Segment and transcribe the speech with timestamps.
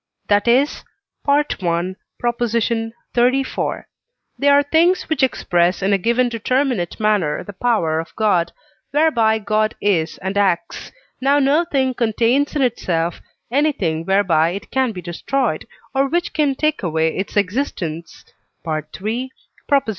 [0.29, 0.83] that is,
[1.27, 1.43] (I.
[1.43, 2.91] xxxiv.),
[4.39, 8.51] they are things which express in a given determinate manner the power of God,
[8.89, 10.91] whereby God is and acts;
[11.21, 16.55] now no thing contains in itself anything whereby it can be destroyed, or which can
[16.55, 18.25] take away its existence
[18.67, 19.29] (III.